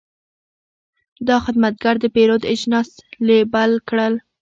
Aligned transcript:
دا 1.27 1.37
خدمتګر 1.45 1.95
د 2.01 2.05
پیرود 2.15 2.41
اجناس 2.53 2.89
لیبل 3.27 3.71
کړل. 3.89 4.13